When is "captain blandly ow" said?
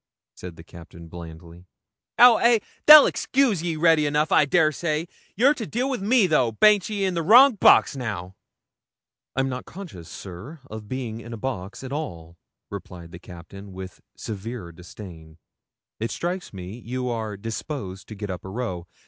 0.63-2.35